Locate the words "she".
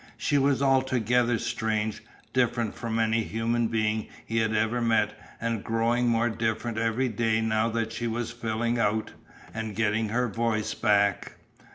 0.17-0.39, 7.93-8.07